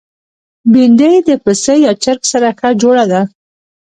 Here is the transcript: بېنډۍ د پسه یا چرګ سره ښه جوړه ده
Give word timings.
بېنډۍ 0.71 1.15
د 1.27 1.29
پسه 1.43 1.73
یا 1.85 1.91
چرګ 2.03 2.21
سره 2.31 2.47
ښه 2.59 2.69
جوړه 2.81 3.05
ده 3.11 3.21